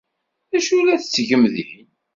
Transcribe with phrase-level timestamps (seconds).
[0.49, 1.87] D acu i la tettgem din?